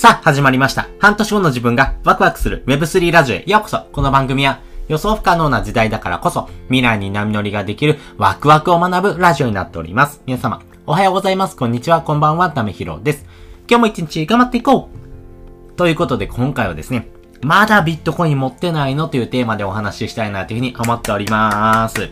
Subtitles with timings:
[0.00, 0.88] さあ、始まりました。
[0.98, 3.82] 半年後の自分がワクワクする Web3 ラジオへようこそ。
[3.92, 10.22] この番組は予想不可能な時代だからこそ未来に波乗りができるワクワクを学ぶラジオになっております。
[10.24, 11.54] 皆様、おはようございます。
[11.54, 12.00] こんにちは。
[12.00, 12.48] こんばんは。
[12.50, 13.26] ためひろです。
[13.68, 17.10] 今日も一日頑張っていこうということで今回はですね、
[17.42, 22.08] まだビットコイン持ってないのというテーマでお話ししたいなというふうに思っております。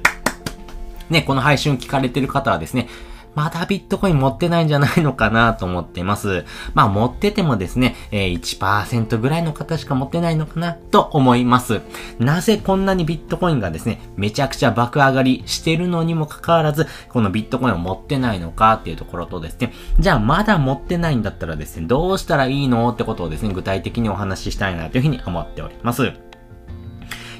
[1.09, 2.91] ね、この配信を聞かれてる方はですね、
[3.35, 6.45] まだビットコイン持ってないんじゃないのかなと思ってます。
[6.75, 11.81] まあ持っててもですね、え、1%ぐらいの方しか持ってないのかなと思います。
[12.19, 26.13] なぜこんなにビットコインがですね、めちゃくちゃ爆上がりしてるのにもかかわらず、このビットコインを持ってないのかっていうところとですね、じゃあまだ持ってないんだったらですね、どうしたらいいのってことをですね、具体的にお話ししたいなというふうに思っております。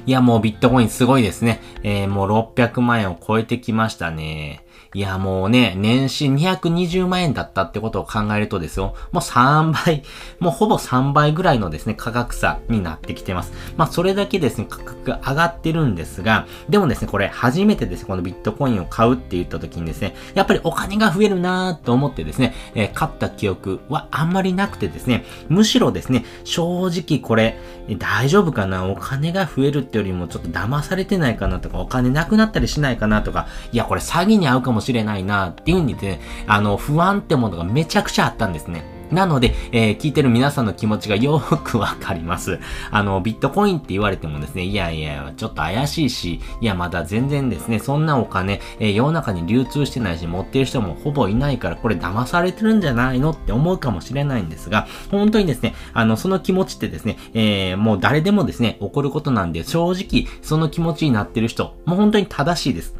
[0.05, 1.61] いや、もうビットコインすごいですね。
[1.83, 4.65] えー、もう600万円を超えてきましたね。
[4.95, 10.03] いや、もうね、年始220万円だったってことを考えるとですよ、もう3倍、
[10.39, 13.53] もうほぼ3倍ぐらいのですね、価格差になってきてます。
[13.77, 27.59] まあ、それだけですね、価格が上がってるんですが、でもですね、これ初めてですね、このビットコインを買うって言った時にですね、やっぱりお金が増えるなーと思ってですね、えー、買った記憶はあんまりなくてですね、むしろですね、正直これ、
[27.99, 28.85] 大丈夫かな？
[28.85, 38.99] お金が増えるってよりもちょっと騙されてないかなとか、お金なくなったりしないかなとか、いや、これ詐欺に遭うかももしれないなっていう風にね、あの、不安ってものがめちゃくちゃあったんですね。
[39.11, 42.59] なので、えー、聞いてる皆さんの気持ちがよくわかります。
[42.91, 62.98] あの、ビットコインって言われてもですね、いやいや、ちょっと怪しいし、いや、まだ全然ですね、そんなお金、えー、世の中に流通してないし、持ってる人もほぼいないから、これ騙されてるんじゃないのって思うかもしれないんですが、本当にですね、あの、その気持ちってですね、えー、もう誰でもですね、起こることなんで、正直、その気持ちになってる人、もう本当に正しいです。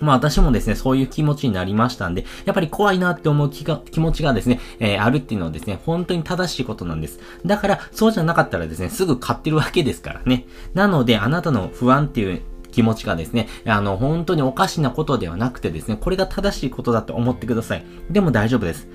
[0.00, 7.20] まあ私もですね、そういう気持ちになりましたんで、やっぱり怖いなって思う気が気持ちがですね、えー、あるっていうのはですね、本当に正しいことなんです。
[7.44, 10.46] だから、そうじゃなかったらですね、すぐ買ってるわけですからね。
[10.74, 12.42] なので、あなたの不安っていう
[12.78, 17.84] 気持ちがですね、あの、本当におかしなことではなくてですね、これが正しいことだと思ってください。
[18.08, 18.86] でも大丈夫です。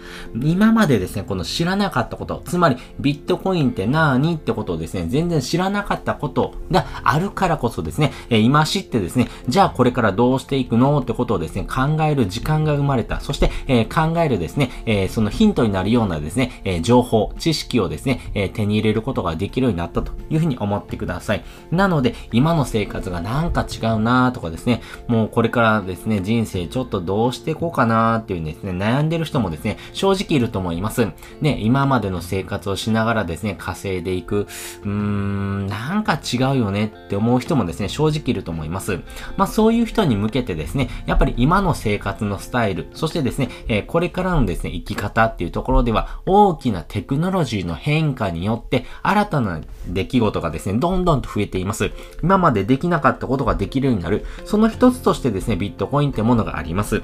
[0.42, 13.20] 今までですね、この知らなかったこと、つまりビットコインって何ってことをですね、全然知らなかったことがあるからこそですね、え今知ってですね、じゃあこれからどうしていくのってことをですね、考える時間が生まれた。
[13.20, 21.44] そして、えー、考えるですね、えー、そのヒントになるようなですね、えー、情報、知識をですね、え手に入れることができるようになったというふうに思ってください。
[21.70, 31.08] なので、今の生活がなんか違うなとかですね、もうこれからですね、人生ちょっとどうしていこうかなっていうですね、悩んでる人もですね、正直いると思います。
[31.42, 39.00] ね、今までの生活をしながらですね、稼いでいく、うーん、なんか違うよねって思う人もですね、正直いると思います。
[39.38, 51.92] まあそういう人に向けてですね、やっぱり今の生活のスタイル、そしてですね、えー、これからのですね、生き方っていうところでは、大きなテクノロジーの変化によって、新たな出来事がですね、どんどんと増えています。
[52.22, 54.26] 今までできなかったことがができるようになる。
[54.46, 57.02] その一つとしてですね、ビットコインってものがあります。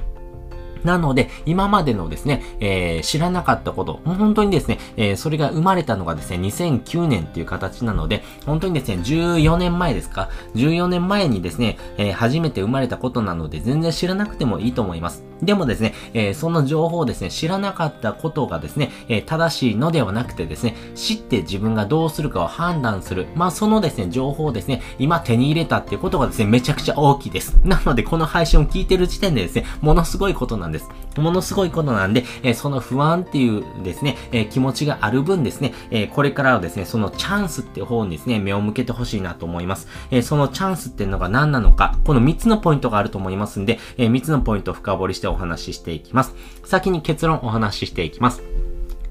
[0.84, 15.29] なので、今までのですね、えー、知らなかったこと、本当にですね、えー、それが生まれたのがですね、2009年っていう形なので、本当にですね、14年前ですか ?14 年前にですね、えー、初めて生まれたことなので、全然知らなくてもいいと思います。
[15.42, 23.26] でもですね、えその情報をですね、知らなかったことがですね、え正しいのではなくてですね、知って自分がどうするかを判断する。
[23.34, 27.58] まあ、そのですね、情報をですね、今手に入れたっていうことがですね、めちゃくちゃ大きいです。
[27.64, 30.88] なので、この配信を聞いてる時点でですね、ものすごいことなんです。
[31.20, 39.88] ものすごいことなんで、え、その不安っていうですね、え、気持ちがある分ですね、え、これからはですね、そのチャンスって方にですね、目を向けてほしいなと思います。
[40.10, 46.34] えそのチャンスっていうのが何なのか、この3つのポイントがあると思いますんで、え3つのポイントを深掘りしてお話ししていきます。
[46.64, 48.42] 先に結論お話ししていきます。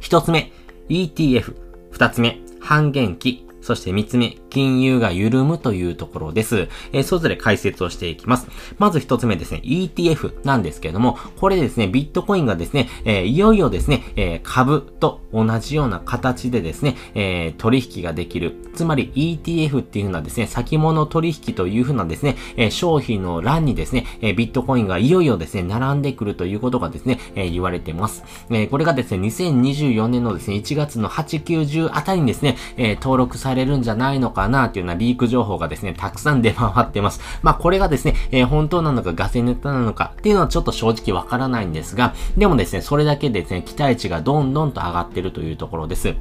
[0.02, 0.52] 1つ目、
[0.90, 1.56] ETF。
[1.94, 3.49] 2つ目、半減期。
[3.70, 6.70] そして3つ目、金融が緩むというところです。
[6.92, 8.48] えー、それぞれ解説をしていきます。
[8.80, 18.56] まず1つ目ですね、ETF なんですけれども、これですね、ビットコインがですね、えー、いよいよですね、えー、株と同じような形でですね、え取引ができる。
[18.74, 28.24] つまり ETF っていうのはですね、先物取引というふうなですね、え商品の欄にですね、えビットコインがいよいよですね、並んでくるということがですね、え言われてます。
[28.50, 37.22] えこれがですね、2024年のですね、1月の8、9、10あたりにですね、え登録されるんじゃないのかなっていうようなリーク情報がですね、たくさん出回ってます。
[37.42, 46.16] まあこれがですね、えー、本当なのかガセネタなのかっていうのはちょっと正直わからないんですが、でもですね、それだけですね、期待値がどんどんと上がってるというところです。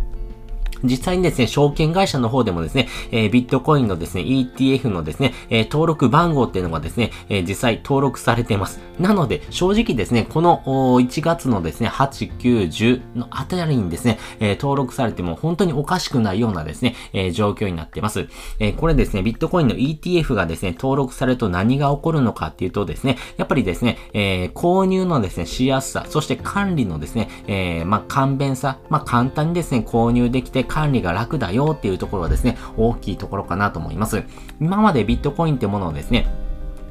[0.85, 8.81] 実際にですね、証券会社の方でもですね、えー、ビットコインのですね、ETF のですね、えー、登録番号っていうのがですね、えー、実際登録されています。
[8.99, 10.63] なので、正直ですね、この
[11.01, 18.29] 1月のですね、8、9、10のあたりにですね、え登録されても本当におかしくないようなですね、え状況になっています。
[18.59, 34.23] えこれですね、ビットコインの ETF がですね、登録されると何が起こるのかっていうとですね、やっぱりですね、え購入のですね、しやすさ、そして管理のですね、えまあ、簡便さ、まあ、簡単にですね、購入できて管理が楽だよっていうところはですね、大きいところかなと思います。
[34.61, 36.29] 今までビットコインってものをですね、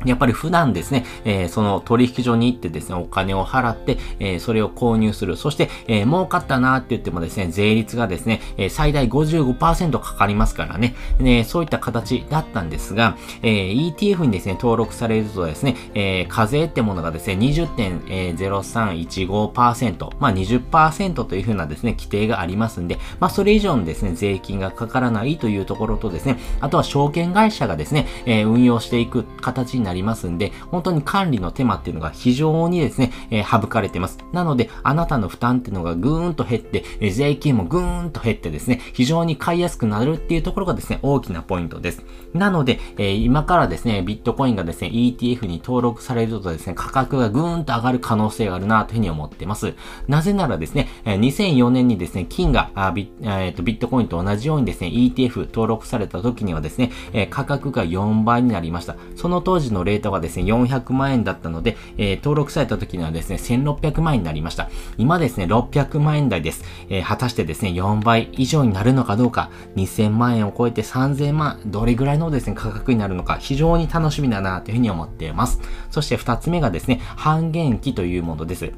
[0.06, 5.38] やっぱり普段ですね、えー、その取引所に行ってですね、お金を払って、えー、それを購入する。
[5.38, 34.20] そして、えー、儲かったなって言ってもですね、税率がですね、え最大55%かかりますからね、ね、そういった形だったんですが、え ETF にですね、登録されるとですね、え課税ってものがですね、20.0315%、まあ20%というふうなですね、規定がありますんで、まあそれ以上のですね、税金がかからないというところとですね、あとは証券会社がですね、え運用していく形になりますんで、本当に管理の手間っていうのが非常にですね、えー、省かれてます。
[34.34, 42.04] なので、あなたの負担っていうのがぐーんと減って、えー、税金もぐーんと減ってですね、非常に買いやすくなるっていうところがですね、大きなポイントです。
[42.34, 49.74] なので、えー、今からですね、ビットコインがですね、ETF に登録されるとですね、価格がぐーんと上がる可能性があるなというふうに思ってます。
[50.08, 58.96] なぜならですね、2004年にですね、金があビ,、えー、とビットコインと同じようにですね、ETF 登録された時にはですね、え価格が4倍になりました。
[59.16, 64.70] その当時ののレートがですね、400万円だったので、えー、登録された時にはですね、1600万円になりました。
[64.98, 66.64] 今ですね、600万円台です。
[66.90, 75.62] えー、果たしてですね、4倍以上になるのかどうか、2000万円を超えて3000万、どれぐらいのですね、価格になるのか、非常に楽しみだなというふうに思っています。
[75.92, 78.72] そして2つ目がですね、半減期というものです。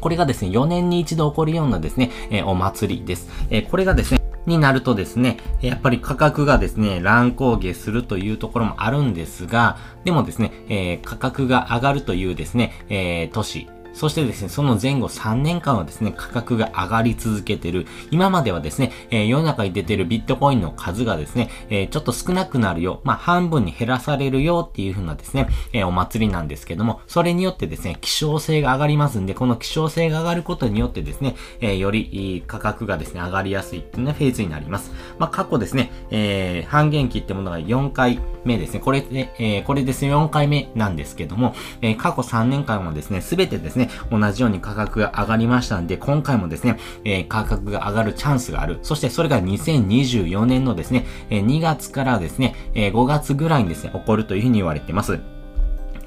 [0.00, 3.28] これがですね、4年に一度起こるようなですね、えー、お祭りです。
[3.50, 17.86] えー、これがですね、になるとですね、やっぱり価格がですね、乱高下するというところもあるんですが、でもですね、えー、価格が上がるというですね、えー、都市、そしてですね、その前後3年間はですね、価格が上がり続けてる。
[18.10, 23.00] 今まではですね、えー、世の中に出てるビットコインの数がですね、えー、ちょっと少なくなるよ。
[23.04, 34.92] まあ、半分に減らされるよっていう風なですね、えー、お祭りなんですけども、それによってですね、希少性が上がりますんで、この希少性が上がることによってですね、えより価格がですね、上がりやすいっていうね、フェーズになります。
[35.18, 38.80] まあ、過去ですね、え半減期ってものが4回目ですね。
[38.80, 48.78] これで、えこれですね、4回目なんですけども、え過去3年間はですね、すべてですね、ね、同じように価格が上がりましたんで、今回もですね、えー、価格が上がるチャンスがある。
[48.82, 55.20] そしてそれが2024年のですね、えー、2月からですね、えー、5月ぐらいにですね、起こるというふうに言われています。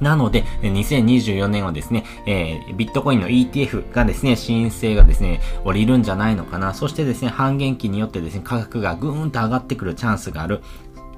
[0.01, 6.73] なので、2024年はですね、えー、ビットコインの ETF がですね、申請がですね、降りるんじゃないのかな。
[6.73, 10.61] そしてですね、半減期によってですね、価格がぐーんと上がってくるチャンスがある。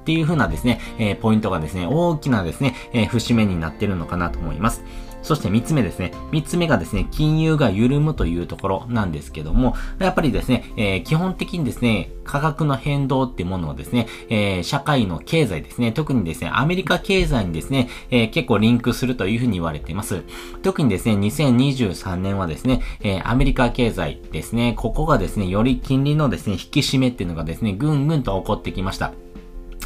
[0.00, 4.82] っていう風なですね、えー、ポイントがですね、大きなですね、えー、節目になってるのかなと思います。
[5.22, 6.12] そして3つ目ですね。
[6.32, 20.22] 3つ目がですね、金融が緩むというところなんですけども、やっぱりですね、えー、基本的にですね、価格の変動っていうものをですね、えー、社会の経済ですね、特にですね、アメリカ経済にですね、えー、結構リンクするというふうに言われています。
[20.62, 29.12] 特にですね、2023年はですね、え、アメリカ経済ですね、ここがですね、より金利のですね、引き締めっていうのがですね、ぐんぐんと起こってきました。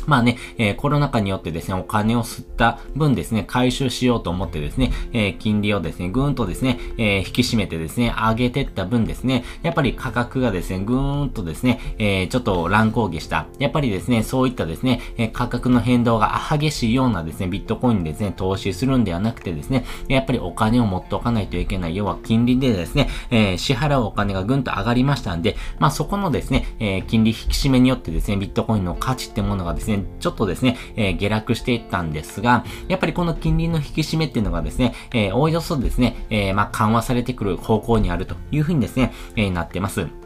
[0.06, 13.47] まあね、えー、コロナ禍によってですね、お金を吸った分ですね、回収しようと思ってですね、えー、金利をですね、ぐーんとですね、えー、引き締めてですね、上げてった分ですね、やっぱり価格がですね、ぐーんとですね、え、ちょっと乱高下した。
[13.59, 21.97] やっぱりですね、そういったですね、え価格の変動が激しいようなですね、ビットコインにですね、投資するんではなくてですね、やっぱりお金を持っておかないといけない。
[21.97, 40.22] 要は金利でですね、え支払うお金がぐんと上がりましたんで、まあそこのですね、え金利引き締めによってですね、ビットコインの価値ってものがですね、ねちょっとですね、えー、下落していったんですが、やっぱりこの金利の引き締めっていうのがですね、えー、おおよそですね、えー、まあ、緩和されてくる方向にあるというふうにですね、えー、なってます。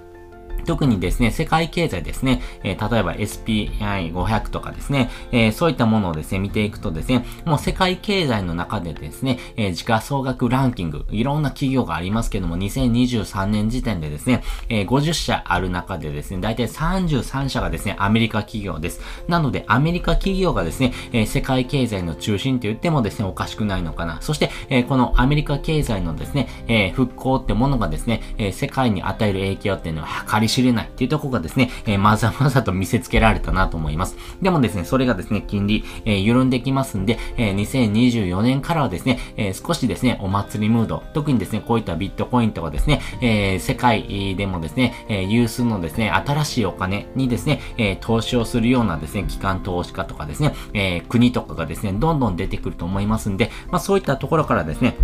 [0.67, 19.01] 特にですね、世界経済ですね、えー、例えば SPI500 とかですね、えー、そういったものをですね、見ていくとですね、もう世界経済の中でですね、えー、時価総額ランキング、いろんな企業がありますけども、2023年時点でですね、えー、50社ある中でですね、だいたい33社がですね、アメリカ企業です。
[19.29, 24.19] なので、アメリカ企業がですね、えー、世界経済の中心と言ってもですね、おかしくないのかな。
[24.21, 34.17] そして、えー、このアメリカ経済のですね、えー、復興ってものがですね、えー、世界に与える影響っていうのは計り知れないっていうとこがですね、えー、まざまざと見せつけられたなと思います。
[34.41, 54.97] でもですね、それがですね、金利、えー、緩んできますんで、えー、2024年からはですね、え、少しですね、お祭りムード、特にですね、こういったビットコインとかですね、え、世界でもですね、え、有数のですね、新しいお金にですね、え、投資をするようなですね、機関投資家とかですね、え、国とかがですね、どんどん出てくると思いますんで、まあそういったところからですね、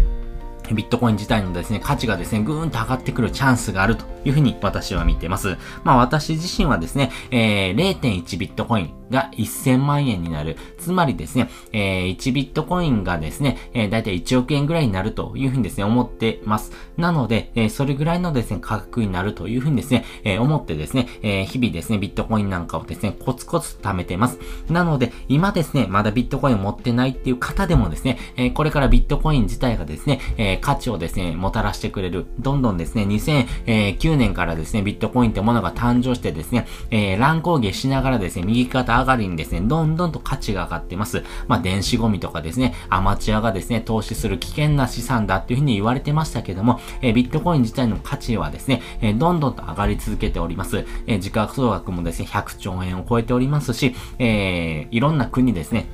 [0.75, 5.57] ビットコイン自体のですね、価値がですね、ぐーんと上がってくるチャンスがあるというふうに私は見てます。
[5.85, 10.57] まあ私自身はですね、えー、0.1ビットコインが1000万円になる。
[10.79, 16.73] つまりですね、えー、1ビットコインがですね、えー、だいたい1億円ぐらいになるというふうにですね、思ってます。
[16.97, 24.39] なので、えー、それぐらいのですね、価格になるというふうにですね、えー、思ってですね、えー、日々ですね、ビットコインなんかをですね、コツコツ貯めてます。
[24.69, 32.27] なので、今ですね、まだビットコインを持ってないっていう方でもですね、えー、これからビットコイン自体がですね、えー、価値をですね、もたらしてくれる。
[32.39, 41.25] どんどんですね、2009年からですね、ビットコインってものが誕生してですね、えー、乱高下しながらですね、右肩上がりにですね、どんどんと価値が上がってます。
[41.49, 50.87] まあ、電子ゴミとかですね、アマチュアがですね、投資する危険な資産だっていうふうに言われてましたけども、えー、ビットコイン自体の価値はですね、えー、どんどんと上がり続けております。
[51.07, 55.87] えー、自覚総額もですね、100兆円を超えておりますし、えー、いろんな国ですね、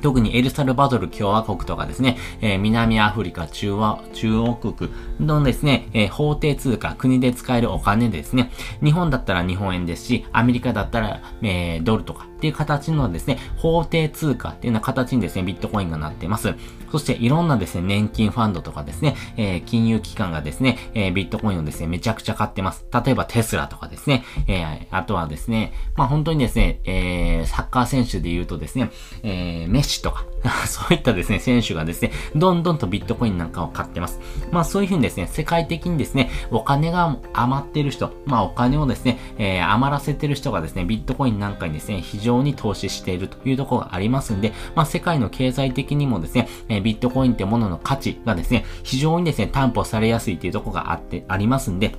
[0.00, 4.90] 特にエルサルバドル共和国とかですね、えー、南アフリカ中央、中央国
[5.20, 8.50] のですね、えー、法定通貨、国で使えるお金ですね。
[8.82, 16.54] 日本だったら日本円ですし、アメリカだったら、えー、ドルとかっていう形のですね、法定通貨っていうような形にですね、ビットコインがなっています。
[16.92, 22.86] そしていろんなですね、年金ファンドとかですね、えー、金融機関がですね、えー、ビットコインをですね、めちゃくちゃ買ってます。
[23.04, 28.90] 例えばテスラとかですね、えー、あとはですね、まあ本当にですね、えー、サッカー選手で言うとですね、
[29.24, 30.24] えー、メッシとか、
[30.66, 34.20] そういったですね、選手がですね、どんどんとビットコインなんかを買ってます。
[34.52, 51.94] まあそういうふうにですね、世界的にですね、お金が余ってる人、まあお金をですね、えー、余らせてる人がですね、ビットコインなんかにですね、非常に投資しているというところがありますんで、まあ世界の経済的にもですね、えー、ビットコインってものの価値がですね、非常にですね、担保されやすいというところがあって、ありますんで、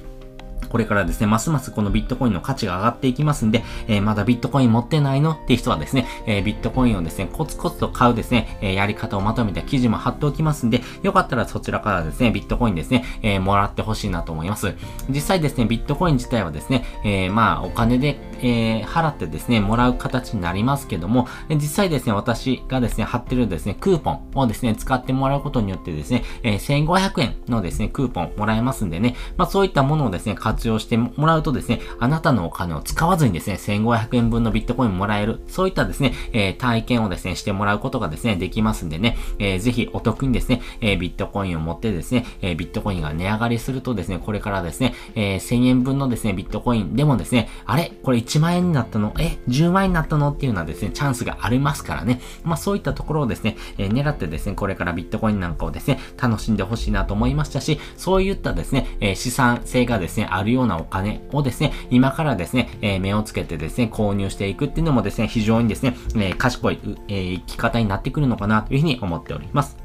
[0.69, 14.75] これからですね、ますますこのビットコインの価値が上がっていきますんで、えー、まだビットコイン持ってないのっていう人はですね、えー、ビットコインをですね、コツコツと買うですね、え、やり方をまとめた記事も貼っておきますんで、よかったらそちらからですね、ビットコインですね、え、もらってほしいなと思います。
[15.09, 47.91] 実際ですね、ビットコイン自体はですね、え、まあ、お金で、え、払ってですね、もらう形になりますけども、実際ですね、私がですね、貼ってるですね、クーポンをですね、使ってもらうことによってですね、え、1500円のですね、クーポンもらえますんでね、まあそういったものをですね、活用してもらうとですね、あなたのお金を使わずにですね、1500円分のビットコインもらえる、そういったですね、えー、体験をですね、してもらうことがですね、できますんでね、えー、ぜひお得にですね、えー、ビットコインを持ってですね、えー、ビットコインが値上がりするとですね、これからですね、えー、1000円分のですね、ビットコインでもですね、あれ？
[48.03, 49.13] これ1万円になったの？
[49.19, 50.31] え ?10 万円になったの？
[50.31, 52.21] っていうのはですね、チャンスがありますからね。
[52.43, 69.77] まあそういったところをですね、えー、狙ってですね、これからビットコインなんかをですね、楽しんでほしいなと思いましたし、そういったですね、えー、資産性がですね、あるようなお金をですね、今からですね、えー、目をつけてですね、購入していくっていうのもですね、非常にですね、えー、賢い、えー、生き方になってくるのかなというふうに思っております。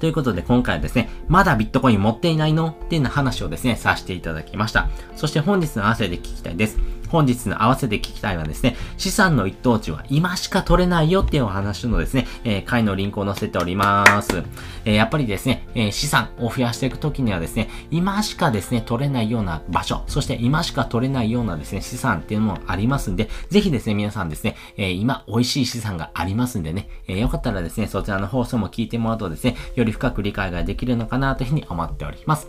[0.00, 4.88] ということで今回はですね、まだビットコイン持っていないのっていうような話をですね、させていただきました。
[5.16, 6.78] そして本日の汗で聞きたいです。
[7.08, 14.42] 本日の合わせて聞きたいはですね、資産の一等地は今しか取れないよっていうお話のですね、えー、回のリンクを載せております。
[14.84, 32.48] えー、やっぱりですね、えー、資産を増やしていくときにはですね、今しかですね、取れないような場所、そして今しか取れないようなですね、資産っていうのもありますんで、ぜひですね、皆さんですね、え今美味しい資産がありますんでね、えよかったらですね、そちらの放送も聞いてもらうとですね、より深く理解ができるのかなというふうに思っております。